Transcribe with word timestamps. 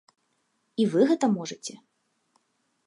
І 0.83 0.87
вы 0.93 1.01
гэта 1.11 1.25
можаце. 1.37 1.73